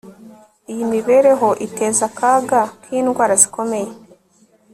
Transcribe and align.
Iyi 0.71 0.83
mibereho 0.91 1.49
iteza 1.67 2.01
akaga 2.09 2.61
kindwara 2.81 3.33
zikomeye 3.41 3.89